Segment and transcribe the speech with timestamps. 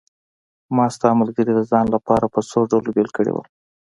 [0.75, 3.43] ما ستا ملګري د ځان لپاره په څو ډلو بېل کړي وو.